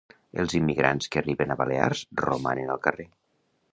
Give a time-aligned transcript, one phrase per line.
[0.43, 3.07] Els immigrants que arriben a Balears romanen al carrer.